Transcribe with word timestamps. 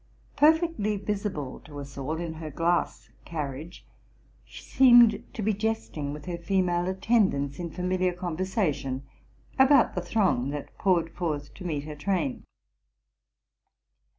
Perfectly 0.35 0.97
visible 0.97 1.59
to 1.63 1.79
us 1.79 1.95
all 1.95 2.15
in 2.17 2.33
her 2.33 2.49
glass 2.49 3.11
carriage, 3.23 3.85
she 4.43 4.63
seemed 4.63 5.23
to 5.35 5.43
be 5.43 5.53
jest 5.53 5.95
ing 5.95 6.11
with 6.11 6.25
her 6.25 6.39
female 6.39 6.87
attendants, 6.87 7.59
in 7.59 7.69
familiar 7.69 8.11
conversation, 8.11 9.03
about 9.59 9.93
the 9.93 10.01
throng 10.01 10.49
that 10.49 10.75
poured 10.79 11.11
forth 11.13 11.53
to 11.53 11.63
meet 11.65 11.83
her 11.83 11.95
train. 11.95 12.45